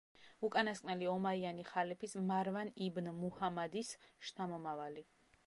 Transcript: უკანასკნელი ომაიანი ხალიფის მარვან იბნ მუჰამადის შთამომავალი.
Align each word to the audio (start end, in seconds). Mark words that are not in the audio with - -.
უკანასკნელი 0.47 1.09
ომაიანი 1.11 1.65
ხალიფის 1.67 2.17
მარვან 2.31 2.73
იბნ 2.87 3.11
მუჰამადის 3.21 3.93
შთამომავალი. 4.31 5.07